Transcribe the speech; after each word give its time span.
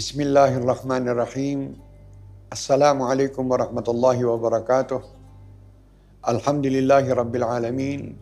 Bismillahirrahmanirrahim. 0.00 1.76
Assalamualaikum 2.48 3.44
warahmatullahi 3.44 4.24
wabarakatuh. 4.24 4.96
Alhamdulillahi 6.24 7.12
rabbil 7.12 7.44
alamin. 7.44 8.16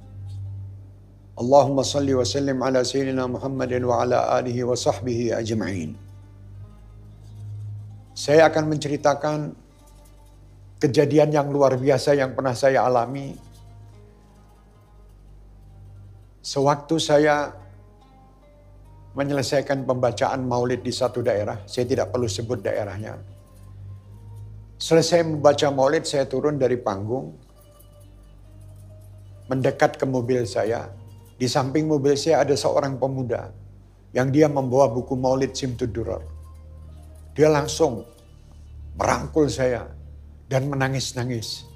Allahumma 1.39 1.87
salli 1.87 2.19
wa 2.19 2.27
sallim 2.27 2.59
ala 2.67 2.83
sayyidina 2.83 3.30
Muhammadin 3.30 3.87
wa 3.87 4.03
ala 4.03 4.43
alihi 4.43 4.67
wa 4.67 4.75
sahbihi 4.75 5.30
ajma'in. 5.39 5.95
Saya 8.10 8.51
akan 8.51 8.74
menceritakan 8.74 9.38
kejadian 10.83 11.30
yang 11.30 11.47
luar 11.47 11.79
biasa 11.79 12.19
yang 12.19 12.35
pernah 12.35 12.59
saya 12.59 12.91
alami 12.91 13.38
Sewaktu 16.43 16.99
saya 16.99 17.55
menyelesaikan 19.19 19.83
pembacaan 19.83 20.47
maulid 20.47 20.87
di 20.87 20.95
satu 20.95 21.19
daerah, 21.27 21.59
saya 21.67 21.91
tidak 21.91 22.15
perlu 22.15 22.31
sebut 22.31 22.63
daerahnya. 22.63 23.19
Selesai 24.79 25.27
membaca 25.27 25.67
maulid, 25.75 26.07
saya 26.07 26.23
turun 26.31 26.55
dari 26.55 26.79
panggung, 26.79 27.35
mendekat 29.51 29.99
ke 29.99 30.07
mobil 30.07 30.47
saya. 30.47 30.87
Di 31.35 31.51
samping 31.51 31.91
mobil 31.91 32.15
saya 32.15 32.47
ada 32.47 32.55
seorang 32.55 32.95
pemuda 32.95 33.51
yang 34.15 34.31
dia 34.31 34.47
membawa 34.47 34.87
buku 34.87 35.19
maulid 35.19 35.51
Simtudurar. 35.51 36.23
Dia 37.35 37.51
langsung 37.51 38.07
merangkul 38.95 39.51
saya 39.51 39.87
dan 40.47 40.71
menangis-nangis 40.71 41.66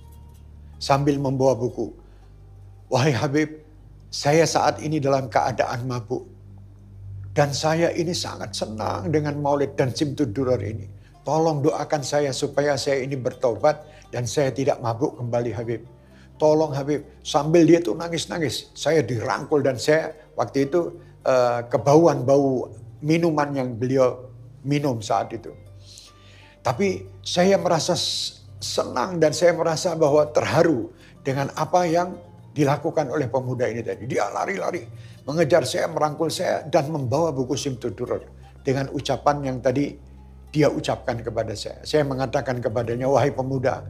sambil 0.78 1.18
membawa 1.18 1.58
buku. 1.58 1.90
Wahai 2.86 3.14
Habib, 3.14 3.62
saya 4.10 4.46
saat 4.46 4.78
ini 4.78 5.02
dalam 5.02 5.26
keadaan 5.26 5.90
mabuk. 5.90 6.26
Dan 7.32 7.56
saya 7.56 7.88
ini 7.96 8.12
sangat 8.12 8.52
senang 8.52 9.08
dengan 9.08 9.40
maulid 9.40 9.72
dan 9.72 9.88
simtudurar 9.88 10.60
ini. 10.60 10.84
Tolong 11.24 11.64
doakan 11.64 12.04
saya 12.04 12.28
supaya 12.36 12.76
saya 12.76 13.00
ini 13.00 13.16
bertobat 13.16 13.80
dan 14.12 14.28
saya 14.28 14.52
tidak 14.52 14.76
mabuk 14.84 15.16
kembali 15.16 15.50
Habib. 15.56 15.80
Tolong 16.36 16.76
Habib. 16.76 17.08
Sambil 17.24 17.64
dia 17.64 17.80
tuh 17.80 17.96
nangis-nangis. 17.96 18.68
Saya 18.76 19.00
dirangkul 19.00 19.64
dan 19.64 19.80
saya 19.80 20.12
waktu 20.36 20.68
itu 20.68 21.00
uh, 21.24 21.64
kebauan 21.72 22.28
bau 22.28 22.68
minuman 23.00 23.48
yang 23.56 23.80
beliau 23.80 24.28
minum 24.60 25.00
saat 25.00 25.32
itu. 25.32 25.56
Tapi 26.60 27.08
saya 27.24 27.56
merasa 27.56 27.96
senang 28.60 29.16
dan 29.16 29.32
saya 29.32 29.56
merasa 29.56 29.96
bahwa 29.96 30.28
terharu 30.28 30.92
dengan 31.24 31.48
apa 31.56 31.88
yang 31.88 32.12
dilakukan 32.52 33.08
oleh 33.08 33.26
pemuda 33.26 33.72
ini 33.72 33.80
tadi. 33.80 34.04
Dia 34.04 34.28
lari-lari 34.28 34.84
mengejar 35.22 35.62
saya, 35.66 35.86
merangkul 35.86 36.28
saya 36.28 36.66
dan 36.66 36.90
membawa 36.90 37.30
buku 37.30 37.54
Simtudurar 37.54 38.26
dengan 38.62 38.90
ucapan 38.94 39.42
yang 39.42 39.58
tadi 39.58 39.98
dia 40.52 40.68
ucapkan 40.68 41.18
kepada 41.18 41.56
saya. 41.56 41.80
Saya 41.82 42.04
mengatakan 42.04 42.60
kepadanya, 42.60 43.08
wahai 43.08 43.32
pemuda, 43.32 43.86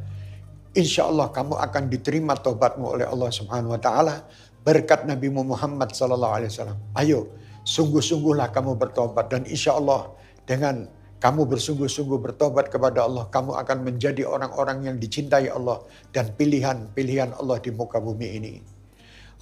insya 0.72 1.10
Allah 1.10 1.28
kamu 1.28 1.58
akan 1.58 1.82
diterima 1.90 2.38
tobatmu 2.38 2.86
oleh 2.98 3.06
Allah 3.08 3.30
Subhanahu 3.32 3.74
Wa 3.76 3.80
Taala 3.82 4.16
berkat 4.62 5.04
Nabi 5.04 5.28
Muhammad 5.28 5.90
Sallallahu 5.90 6.34
Alaihi 6.38 6.50
Wasallam. 6.54 6.78
Ayo, 6.94 7.34
sungguh-sungguhlah 7.66 8.54
kamu 8.54 8.78
bertobat 8.78 9.26
dan 9.26 9.42
insya 9.50 9.74
Allah 9.74 10.14
dengan 10.46 10.86
kamu 11.22 11.46
bersungguh-sungguh 11.54 12.18
bertobat 12.18 12.66
kepada 12.66 13.06
Allah, 13.06 13.30
kamu 13.30 13.54
akan 13.54 13.78
menjadi 13.86 14.26
orang-orang 14.26 14.90
yang 14.90 14.96
dicintai 14.98 15.46
Allah 15.50 15.78
dan 16.10 16.34
pilihan-pilihan 16.34 17.38
Allah 17.38 17.62
di 17.62 17.70
muka 17.70 18.02
bumi 18.02 18.28
ini. 18.42 18.54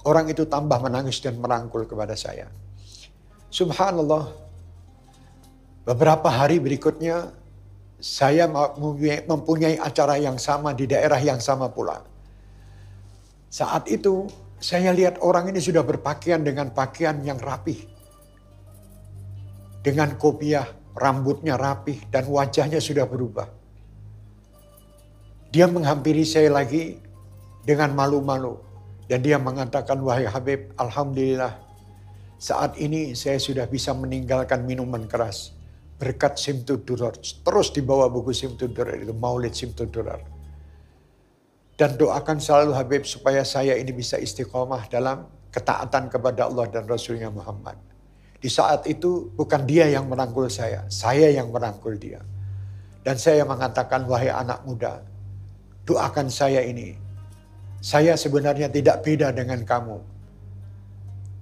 Orang 0.01 0.33
itu 0.33 0.49
tambah 0.49 0.81
menangis 0.81 1.21
dan 1.21 1.37
merangkul 1.37 1.85
kepada 1.85 2.17
saya. 2.17 2.49
Subhanallah, 3.53 4.33
beberapa 5.85 6.25
hari 6.25 6.57
berikutnya 6.57 7.29
saya 8.01 8.49
mempunyai 9.29 9.77
acara 9.77 10.17
yang 10.17 10.41
sama 10.41 10.73
di 10.73 10.89
daerah 10.89 11.21
yang 11.21 11.37
sama 11.37 11.69
pula. 11.69 12.01
Saat 13.53 13.93
itu 13.93 14.25
saya 14.57 14.89
lihat 14.89 15.21
orang 15.21 15.53
ini 15.53 15.61
sudah 15.61 15.85
berpakaian 15.85 16.41
dengan 16.41 16.73
pakaian 16.73 17.21
yang 17.21 17.37
rapih. 17.37 17.85
Dengan 19.85 20.17
kopiah, 20.17 20.65
rambutnya 20.97 21.61
rapih 21.61 22.09
dan 22.09 22.25
wajahnya 22.25 22.81
sudah 22.81 23.05
berubah. 23.05 23.45
Dia 25.53 25.69
menghampiri 25.69 26.25
saya 26.25 26.49
lagi 26.49 26.97
dengan 27.61 27.93
malu-malu 27.93 28.70
dan 29.11 29.19
dia 29.19 29.35
mengatakan 29.35 29.99
wahai 29.99 30.23
Habib, 30.23 30.71
alhamdulillah 30.79 31.59
saat 32.39 32.79
ini 32.79 33.11
saya 33.11 33.35
sudah 33.43 33.67
bisa 33.67 33.91
meninggalkan 33.91 34.63
minuman 34.63 35.03
keras 35.03 35.51
berkat 35.99 36.39
Simtudurar. 36.39 37.19
Terus 37.19 37.75
dibawa 37.75 38.07
buku 38.07 38.31
Simtudurar 38.31 38.95
itu 38.95 39.11
Maulid 39.11 39.51
Simtudurar. 39.51 40.23
Dan 41.75 41.99
doakan 41.99 42.39
selalu 42.39 42.71
Habib 42.71 43.03
supaya 43.03 43.43
saya 43.43 43.75
ini 43.75 43.91
bisa 43.91 44.15
istiqomah 44.15 44.87
dalam 44.87 45.27
ketaatan 45.51 46.07
kepada 46.07 46.47
Allah 46.47 46.71
dan 46.71 46.87
Rasulnya 46.87 47.27
Muhammad. 47.27 47.75
Di 48.39 48.47
saat 48.47 48.87
itu 48.87 49.27
bukan 49.35 49.67
dia 49.67 49.91
yang 49.91 50.07
merangkul 50.07 50.47
saya, 50.47 50.87
saya 50.87 51.27
yang 51.35 51.51
merangkul 51.51 51.99
dia. 51.99 52.23
Dan 53.03 53.19
saya 53.19 53.43
mengatakan, 53.43 54.07
wahai 54.07 54.31
anak 54.31 54.63
muda, 54.63 55.03
doakan 55.83 56.31
saya 56.31 56.63
ini. 56.63 57.00
Saya 57.81 58.13
sebenarnya 58.13 58.69
tidak 58.69 59.01
beda 59.01 59.33
dengan 59.33 59.65
kamu. 59.65 59.97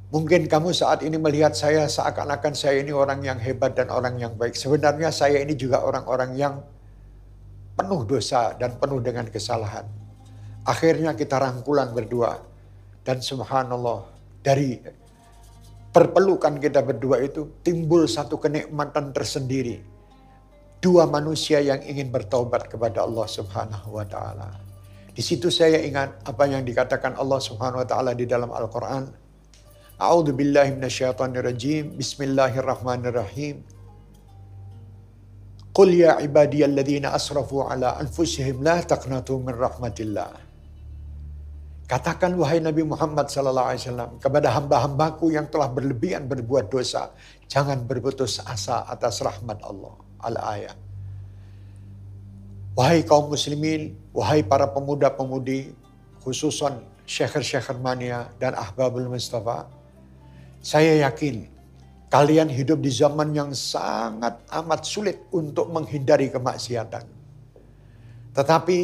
Mungkin 0.10 0.48
kamu 0.50 0.74
saat 0.74 1.06
ini 1.06 1.20
melihat 1.20 1.54
saya 1.54 1.86
seakan-akan 1.86 2.56
saya 2.56 2.82
ini 2.82 2.90
orang 2.96 3.22
yang 3.22 3.38
hebat 3.38 3.76
dan 3.76 3.92
orang 3.92 4.18
yang 4.18 4.34
baik. 4.40 4.56
Sebenarnya 4.56 5.12
saya 5.14 5.44
ini 5.44 5.54
juga 5.54 5.84
orang-orang 5.84 6.34
yang 6.40 6.64
penuh 7.78 8.08
dosa 8.08 8.56
dan 8.56 8.80
penuh 8.80 9.04
dengan 9.04 9.28
kesalahan. 9.28 9.86
Akhirnya 10.64 11.14
kita 11.14 11.38
rangkulan 11.38 11.92
berdua. 11.92 12.42
Dan 13.04 13.20
subhanallah 13.20 14.08
dari 14.40 14.80
perpelukan 15.92 16.56
kita 16.56 16.82
berdua 16.88 17.20
itu 17.20 17.60
timbul 17.62 18.08
satu 18.08 18.40
kenikmatan 18.40 19.12
tersendiri. 19.12 19.84
Dua 20.80 21.04
manusia 21.04 21.60
yang 21.60 21.84
ingin 21.84 22.08
bertobat 22.08 22.72
kepada 22.72 23.04
Allah 23.04 23.28
Subhanahu 23.28 24.00
wa 24.00 24.08
taala. 24.08 24.69
Di 25.20 25.24
situ 25.28 25.52
saya 25.52 25.84
ingat 25.84 26.24
apa 26.24 26.48
yang 26.48 26.64
dikatakan 26.64 27.20
Allah 27.20 27.44
Subhanahu 27.44 27.84
wa 27.84 27.88
taala 27.92 28.16
di 28.16 28.24
dalam 28.24 28.56
Al-Qur'an. 28.56 29.04
A'udzu 30.00 30.32
billahi 30.32 30.80
minasyaitonir 30.80 31.44
rajim. 31.44 31.92
Bismillahirrahmanirrahim. 32.00 33.60
Qul 35.76 35.92
ya 35.92 36.24
ibadiyalladzina 36.24 37.12
asrafu 37.12 37.68
ala 37.68 38.00
anfusihim 38.00 38.64
la 38.64 38.80
taqnatu 38.80 39.44
min 39.44 39.60
rahmatillah. 39.60 40.40
Katakan 41.84 42.40
wahai 42.40 42.64
Nabi 42.64 42.88
Muhammad 42.88 43.28
SAW 43.28 44.24
kepada 44.24 44.56
hamba-hambaku 44.56 45.36
yang 45.36 45.52
telah 45.52 45.68
berlebihan 45.68 46.32
berbuat 46.32 46.72
dosa. 46.72 47.12
Jangan 47.52 47.84
berputus 47.84 48.40
asa 48.40 48.88
atas 48.88 49.20
rahmat 49.20 49.60
Allah. 49.68 50.00
Al-ayat. 50.24 50.89
Wahai 52.80 53.04
kaum 53.04 53.28
muslimin, 53.28 53.92
wahai 54.16 54.40
para 54.40 54.64
pemuda-pemudi, 54.72 55.76
khususan 56.24 56.80
syekhir-syekhir 57.04 57.76
mania 57.76 58.32
dan 58.40 58.56
ahbabul 58.56 59.12
Mustafa. 59.12 59.68
Saya 60.64 61.04
yakin 61.04 61.44
kalian 62.08 62.48
hidup 62.48 62.80
di 62.80 62.88
zaman 62.88 63.36
yang 63.36 63.52
sangat 63.52 64.40
amat 64.64 64.88
sulit 64.88 65.28
untuk 65.36 65.68
menghindari 65.76 66.32
kemaksiatan. 66.32 67.04
Tetapi 68.32 68.80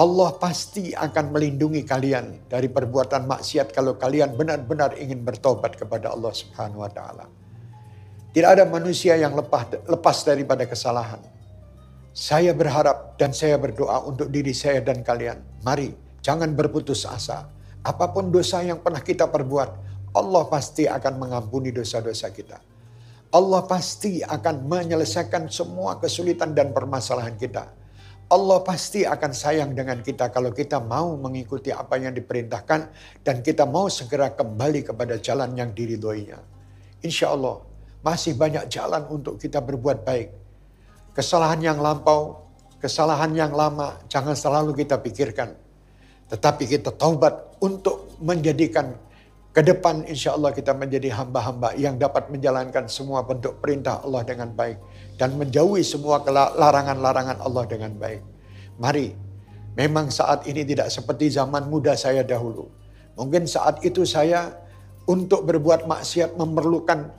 Allah 0.00 0.30
pasti 0.40 0.96
akan 0.96 1.36
melindungi 1.36 1.84
kalian 1.84 2.48
dari 2.48 2.72
perbuatan 2.72 3.28
maksiat 3.28 3.76
kalau 3.76 4.00
kalian 4.00 4.32
benar-benar 4.32 4.96
ingin 4.96 5.20
bertobat 5.20 5.76
kepada 5.76 6.16
Allah 6.16 6.32
Subhanahu 6.32 6.80
wa 6.80 6.88
taala. 6.88 7.28
Tidak 8.32 8.48
ada 8.48 8.64
manusia 8.64 9.20
yang 9.20 9.36
lepas 9.36 9.76
lepas 9.84 10.24
daripada 10.24 10.64
kesalahan. 10.64 11.39
Saya 12.10 12.50
berharap 12.52 13.16
dan 13.16 13.30
saya 13.30 13.54
berdoa 13.56 14.02
untuk 14.06 14.28
diri 14.28 14.50
saya 14.50 14.82
dan 14.82 15.06
kalian. 15.06 15.40
Mari 15.62 15.94
jangan 16.20 16.52
berputus 16.54 17.06
asa. 17.06 17.46
Apa 17.80 18.10
pun 18.12 18.28
dosa 18.28 18.60
yang 18.60 18.82
pernah 18.84 19.00
kita 19.00 19.30
perbuat, 19.30 19.70
Allah 20.12 20.44
pasti 20.50 20.84
akan 20.84 21.14
mengampuni 21.16 21.72
dosa-dosa 21.72 22.28
kita. 22.34 22.58
Allah 23.30 23.62
pasti 23.64 24.20
akan 24.26 24.66
menyelesaikan 24.66 25.46
semua 25.48 26.02
kesulitan 26.02 26.50
dan 26.50 26.74
permasalahan 26.74 27.38
kita 27.38 27.80
Allah 28.30 28.62
pasti 28.62 29.02
akan 29.02 29.34
sayang 29.34 29.74
dengan 29.74 29.98
kita 30.06 30.30
kalau 30.30 30.54
kita 30.54 30.78
mau 30.78 31.18
mengikuti 31.18 31.74
apa 31.74 31.98
yang 31.98 32.14
diperintahkan 32.14 32.80
dan 33.26 33.42
kita 33.42 33.66
mau 33.66 33.90
segera 33.90 34.30
kembali 34.30 34.86
kepada 34.86 35.18
jalan 35.18 35.50
yang 35.58 35.74
diridhoinya. 35.74 36.38
Insya 37.02 37.34
Allah 37.34 37.58
masih 38.06 38.38
banyak 38.38 38.70
jalan 38.70 39.02
untuk 39.10 39.34
kita 39.34 39.58
berbuat 39.58 40.06
baik. 40.06 40.39
Kesalahan 41.10 41.58
yang 41.58 41.78
lampau, 41.82 42.46
kesalahan 42.78 43.34
yang 43.34 43.50
lama 43.50 43.98
jangan 44.06 44.38
selalu 44.38 44.72
kita 44.78 45.02
pikirkan. 45.02 45.52
Tetapi 46.30 46.64
kita 46.70 46.94
taubat 46.94 47.58
untuk 47.58 48.14
menjadikan 48.22 48.94
Ke 49.50 49.66
depan 49.66 50.06
insya 50.06 50.38
Allah 50.38 50.54
kita 50.54 50.70
menjadi 50.70 51.10
hamba-hamba 51.10 51.74
yang 51.74 51.98
dapat 51.98 52.30
menjalankan 52.30 52.86
semua 52.86 53.26
bentuk 53.26 53.58
perintah 53.58 53.98
Allah 53.98 54.22
dengan 54.22 54.54
baik. 54.54 54.78
Dan 55.18 55.34
menjauhi 55.34 55.82
semua 55.82 56.22
larangan-larangan 56.54 57.42
Allah 57.42 57.66
dengan 57.66 57.90
baik. 57.98 58.22
Mari, 58.78 59.10
memang 59.74 60.06
saat 60.06 60.46
ini 60.46 60.62
tidak 60.62 60.86
seperti 60.94 61.34
zaman 61.34 61.66
muda 61.66 61.98
saya 61.98 62.22
dahulu. 62.22 62.70
Mungkin 63.18 63.50
saat 63.50 63.82
itu 63.82 64.06
saya 64.06 64.54
untuk 65.10 65.42
berbuat 65.42 65.90
maksiat 65.90 66.38
memerlukan 66.38 67.10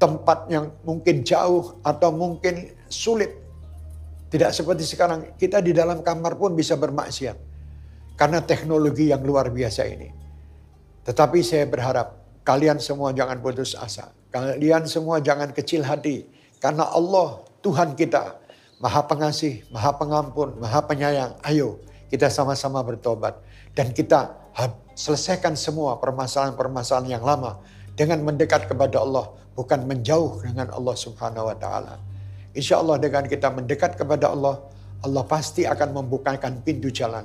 tempat 0.00 0.48
yang 0.48 0.72
mungkin 0.80 1.20
jauh 1.20 1.76
atau 1.84 2.08
mungkin 2.08 2.72
sulit. 2.88 3.36
Tidak 4.32 4.48
seperti 4.48 4.88
sekarang, 4.88 5.36
kita 5.36 5.60
di 5.60 5.76
dalam 5.76 6.00
kamar 6.00 6.40
pun 6.40 6.56
bisa 6.56 6.80
bermaksiat. 6.80 7.36
Karena 8.16 8.40
teknologi 8.40 9.12
yang 9.12 9.20
luar 9.20 9.52
biasa 9.52 9.84
ini. 9.84 10.08
Tetapi 11.04 11.44
saya 11.44 11.68
berharap 11.68 12.16
kalian 12.44 12.80
semua 12.80 13.12
jangan 13.12 13.40
putus 13.44 13.76
asa. 13.76 14.12
Kalian 14.32 14.88
semua 14.88 15.20
jangan 15.20 15.52
kecil 15.52 15.84
hati. 15.84 16.24
Karena 16.60 16.88
Allah 16.88 17.42
Tuhan 17.60 17.96
kita 17.96 18.40
maha 18.80 19.02
pengasih, 19.04 19.64
maha 19.68 19.92
pengampun, 19.96 20.56
maha 20.60 20.80
penyayang. 20.84 21.36
Ayo 21.44 21.80
kita 22.12 22.28
sama-sama 22.28 22.80
bertobat. 22.84 23.40
Dan 23.72 23.90
kita 23.96 24.36
selesaikan 24.94 25.56
semua 25.56 25.96
permasalahan-permasalahan 25.98 27.08
yang 27.18 27.24
lama 27.24 27.58
dengan 27.96 28.20
mendekat 28.20 28.68
kepada 28.68 29.00
Allah. 29.00 29.39
Bukan 29.54 29.84
menjauh 29.84 30.40
dengan 30.42 30.70
Allah 30.72 30.96
subhanahu 30.96 31.50
wa 31.50 31.56
ta'ala. 31.56 31.94
Insya 32.56 32.80
Allah 32.82 32.96
dengan 32.98 33.26
kita 33.26 33.50
mendekat 33.52 33.94
kepada 33.98 34.32
Allah, 34.32 34.58
Allah 35.04 35.22
pasti 35.26 35.66
akan 35.66 36.02
membukakan 36.02 36.62
pintu 36.64 36.90
jalan 36.90 37.24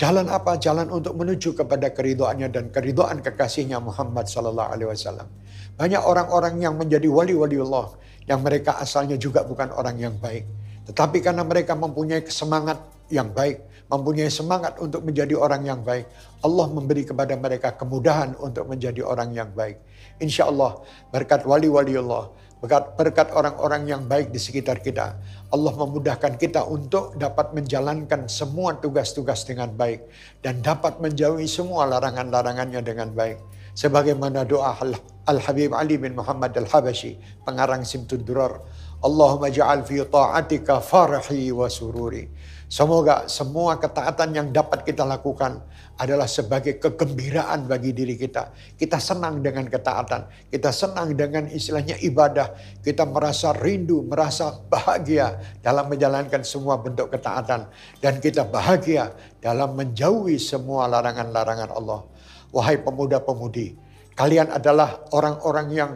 Jalan 0.00 0.32
apa? 0.32 0.56
Jalan 0.56 0.88
untuk 0.88 1.12
menuju 1.12 1.52
kepada 1.52 1.92
keridoannya 1.92 2.48
dan 2.48 2.72
keridoan 2.72 3.20
kekasihnya 3.20 3.84
Muhammad 3.84 4.32
Sallallahu 4.32 4.72
Alaihi 4.72 4.88
Wasallam. 4.88 5.28
Banyak 5.76 6.00
orang-orang 6.00 6.56
yang 6.56 6.72
menjadi 6.80 7.04
wali-wali 7.04 7.60
Allah 7.60 8.00
yang 8.24 8.40
mereka 8.40 8.80
asalnya 8.80 9.20
juga 9.20 9.44
bukan 9.44 9.68
orang 9.76 10.00
yang 10.00 10.16
baik. 10.16 10.48
Tetapi 10.88 11.20
karena 11.20 11.44
mereka 11.44 11.76
mempunyai 11.76 12.24
semangat 12.32 12.80
yang 13.12 13.28
baik, 13.28 13.60
mempunyai 13.92 14.32
semangat 14.32 14.80
untuk 14.80 15.04
menjadi 15.04 15.36
orang 15.36 15.68
yang 15.68 15.84
baik, 15.84 16.08
Allah 16.40 16.66
memberi 16.72 17.04
kepada 17.04 17.36
mereka 17.36 17.76
kemudahan 17.76 18.32
untuk 18.40 18.72
menjadi 18.72 19.04
orang 19.04 19.36
yang 19.36 19.52
baik. 19.52 19.84
Insya 20.20 20.52
Allah 20.52 20.84
berkat 21.08 21.48
wali-wali 21.48 21.96
Allah, 21.96 22.28
berkat, 22.60 22.94
berkat 22.94 23.28
orang-orang 23.32 23.88
yang 23.88 24.02
baik 24.04 24.28
di 24.28 24.36
sekitar 24.36 24.84
kita, 24.84 25.16
Allah 25.48 25.72
memudahkan 25.72 26.36
kita 26.36 26.68
untuk 26.68 27.16
dapat 27.16 27.56
menjalankan 27.56 28.28
semua 28.28 28.76
tugas-tugas 28.76 29.48
dengan 29.48 29.72
baik 29.72 30.04
dan 30.44 30.60
dapat 30.60 31.00
menjauhi 31.00 31.48
semua 31.48 31.88
larangan-larangannya 31.88 32.84
dengan 32.84 33.08
baik. 33.16 33.40
Sebagaimana 33.72 34.44
doa 34.44 34.76
Al-Habib 35.24 35.72
Ali 35.72 35.96
bin 35.96 36.12
Muhammad 36.12 36.52
Al-Habashi, 36.52 37.16
pengarang 37.48 37.86
Simtud 37.86 38.20
Durar. 38.26 38.60
Allahumma 39.00 39.48
ja'al 39.48 39.80
fi 39.80 40.04
ta'atika 40.04 40.84
farahi 40.84 41.48
wa 41.56 41.64
sururi. 41.72 42.28
Semoga 42.70 43.26
semua 43.26 43.80
ketaatan 43.82 44.30
yang 44.30 44.48
dapat 44.54 44.86
kita 44.86 45.02
lakukan 45.02 45.58
adalah 45.98 46.30
sebagai 46.30 46.78
kegembiraan 46.78 47.66
bagi 47.66 47.90
diri 47.90 48.14
kita. 48.14 48.54
Kita 48.78 49.02
senang 49.02 49.42
dengan 49.42 49.66
ketaatan. 49.66 50.52
Kita 50.52 50.70
senang 50.70 51.16
dengan 51.18 51.50
istilahnya 51.50 51.98
ibadah. 51.98 52.54
Kita 52.78 53.08
merasa 53.10 53.50
rindu, 53.56 54.06
merasa 54.06 54.54
bahagia 54.70 55.42
dalam 55.64 55.90
menjalankan 55.90 56.46
semua 56.46 56.78
bentuk 56.78 57.10
ketaatan. 57.10 57.66
Dan 57.98 58.22
kita 58.22 58.46
bahagia 58.46 59.18
dalam 59.42 59.74
menjauhi 59.74 60.38
semua 60.38 60.86
larangan-larangan 60.86 61.74
Allah. 61.74 62.06
Wahai 62.54 62.78
pemuda-pemudi, 62.78 63.74
kalian 64.14 64.46
adalah 64.46 65.10
orang-orang 65.10 65.68
yang 65.74 65.90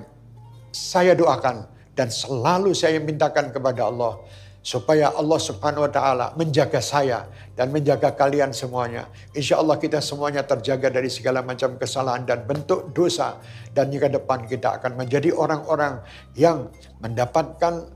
saya 0.74 1.14
doakan 1.14 1.73
dan 1.94 2.10
selalu 2.10 2.74
saya 2.74 2.98
mintakan 2.98 3.54
kepada 3.54 3.88
Allah 3.90 4.18
supaya 4.64 5.12
Allah 5.12 5.36
Subhanahu 5.36 5.84
wa 5.84 5.92
taala 5.92 6.26
menjaga 6.40 6.80
saya 6.80 7.28
dan 7.52 7.68
menjaga 7.68 8.16
kalian 8.16 8.50
semuanya. 8.56 9.12
Insya 9.36 9.60
Allah 9.60 9.76
kita 9.76 10.00
semuanya 10.00 10.40
terjaga 10.40 10.88
dari 10.88 11.12
segala 11.12 11.44
macam 11.44 11.76
kesalahan 11.76 12.24
dan 12.24 12.48
bentuk 12.48 12.90
dosa 12.96 13.36
dan 13.76 13.92
ke 13.92 14.08
depan 14.08 14.48
kita 14.48 14.80
akan 14.80 14.96
menjadi 15.04 15.36
orang-orang 15.36 16.00
yang 16.32 16.72
mendapatkan 17.04 17.92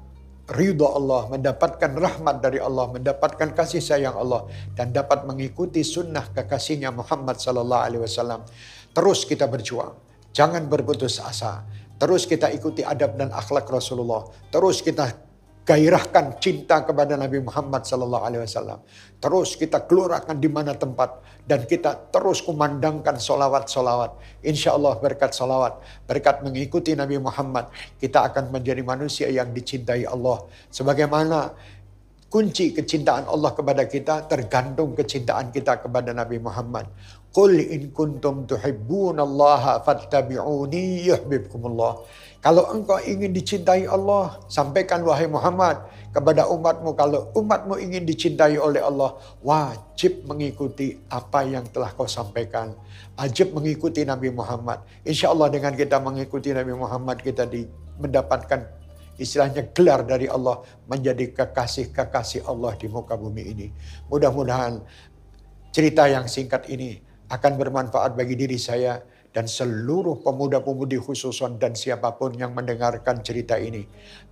ridho 0.52 0.84
Allah, 0.84 1.28
mendapatkan 1.32 1.92
rahmat 1.96 2.40
dari 2.44 2.60
Allah, 2.60 2.88
mendapatkan 2.92 3.48
kasih 3.56 3.80
sayang 3.80 4.16
Allah 4.16 4.44
dan 4.76 4.92
dapat 4.92 5.24
mengikuti 5.24 5.80
sunnah 5.80 6.28
kekasihnya 6.36 6.92
Muhammad 6.92 7.40
sallallahu 7.40 7.82
alaihi 7.84 8.04
wasallam. 8.04 8.44
Terus 8.92 9.24
kita 9.24 9.48
berjuang, 9.48 9.96
jangan 10.36 10.68
berputus 10.68 11.16
asa. 11.20 11.64
Terus 11.98 12.24
kita 12.30 12.48
ikuti 12.54 12.86
adab 12.86 13.18
dan 13.18 13.34
akhlak 13.34 13.66
Rasulullah. 13.66 14.22
Terus 14.54 14.80
kita 14.80 15.28
gairahkan 15.68 16.40
cinta 16.40 16.80
kepada 16.80 17.12
Nabi 17.20 17.44
Muhammad 17.44 17.84
sallallahu 17.84 18.24
alaihi 18.24 18.40
wasallam. 18.48 18.80
Terus 19.20 19.52
kita 19.52 19.84
keluarkan 19.84 20.40
di 20.40 20.48
mana 20.48 20.72
tempat 20.72 21.20
dan 21.44 21.68
kita 21.68 22.08
terus 22.08 22.40
kumandangkan 22.40 23.20
solawat-solawat. 23.20 24.16
Insya 24.48 24.72
Allah 24.80 24.96
berkat 24.96 25.36
solawat, 25.36 25.76
berkat 26.08 26.40
mengikuti 26.40 26.96
Nabi 26.96 27.20
Muhammad, 27.20 27.68
kita 28.00 28.32
akan 28.32 28.48
menjadi 28.48 28.80
manusia 28.80 29.28
yang 29.28 29.52
dicintai 29.52 30.08
Allah. 30.08 30.40
Sebagaimana 30.72 31.52
kunci 32.28 32.76
kecintaan 32.76 33.28
Allah 33.28 33.56
kepada 33.56 33.84
kita 33.88 34.28
tergantung 34.28 34.92
kecintaan 34.92 35.48
kita 35.48 35.84
kepada 35.84 36.16
Nabi 36.16 36.40
Muhammad. 36.40 36.88
Qul 37.28 37.60
in 37.60 37.92
kuntum 37.92 38.48
tuhibbunallaha 38.48 39.84
fattabi'uni 39.84 41.04
yuhibbukumullah. 41.12 42.00
Kalau 42.38 42.70
engkau 42.70 43.02
ingin 43.02 43.34
dicintai 43.34 43.84
Allah, 43.84 44.38
sampaikan 44.46 45.02
wahai 45.02 45.26
Muhammad 45.26 45.82
kepada 46.14 46.48
umatmu. 46.48 46.94
Kalau 46.94 47.28
umatmu 47.34 47.76
ingin 47.82 48.06
dicintai 48.06 48.56
oleh 48.56 48.80
Allah, 48.80 49.18
wajib 49.42 50.24
mengikuti 50.24 50.96
apa 51.10 51.44
yang 51.44 51.66
telah 51.68 51.90
kau 51.92 52.06
sampaikan. 52.06 52.72
Wajib 53.18 53.52
mengikuti 53.52 54.06
Nabi 54.06 54.30
Muhammad. 54.30 54.86
Insya 55.02 55.34
Allah 55.34 55.50
dengan 55.50 55.74
kita 55.74 55.98
mengikuti 55.98 56.54
Nabi 56.54 56.72
Muhammad, 56.78 57.20
kita 57.20 57.44
di, 57.44 57.66
mendapatkan 57.98 58.64
istilahnya 59.18 59.68
gelar 59.74 60.06
dari 60.06 60.30
Allah 60.30 60.62
menjadi 60.86 61.34
kekasih-kekasih 61.34 62.46
Allah 62.46 62.72
di 62.78 62.86
muka 62.86 63.18
bumi 63.18 63.42
ini. 63.50 63.66
Mudah-mudahan 64.06 64.78
cerita 65.74 66.06
yang 66.06 66.30
singkat 66.30 66.70
ini 66.70 67.07
akan 67.28 67.52
bermanfaat 67.60 68.16
bagi 68.16 68.34
diri 68.34 68.56
saya 68.56 69.00
dan 69.32 69.44
seluruh 69.44 70.24
pemuda-pemudi 70.24 70.96
khususon 70.96 71.60
dan 71.60 71.76
siapa 71.76 72.16
pun 72.16 72.32
yang 72.34 72.56
mendengarkan 72.56 73.20
cerita 73.20 73.60
ini. 73.60 73.84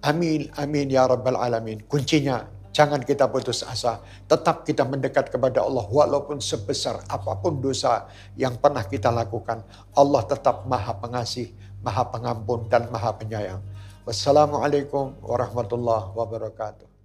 Amin, 0.03 0.49
amin 0.57 0.89
ya 0.89 1.05
rabbal 1.05 1.37
alamin. 1.37 1.85
Kuncinya 1.85 2.49
jangan 2.73 3.05
kita 3.05 3.29
putus 3.29 3.61
asa. 3.65 4.01
Tetap 4.25 4.65
kita 4.65 4.89
mendekat 4.89 5.29
kepada 5.29 5.65
Allah 5.65 5.85
walaupun 5.85 6.41
sebesar 6.41 7.05
apa 7.09 7.37
pun 7.41 7.61
dosa 7.61 8.09
yang 8.41 8.57
pernah 8.57 8.85
kita 8.85 9.13
lakukan. 9.13 9.61
Allah 9.93 10.23
tetap 10.25 10.65
maha 10.65 10.97
pengasih, 10.97 11.53
maha 11.85 12.09
pengampun 12.09 12.69
dan 12.73 12.89
maha 12.89 13.13
penyayang. 13.13 13.61
Wassalamualaikum 14.09 15.19
warahmatullahi 15.21 16.15
wabarakatuh. 16.17 16.96